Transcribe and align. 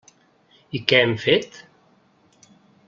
I 0.79 0.81
què 0.91 1.01
hem 1.03 1.13
fet? 1.27 1.61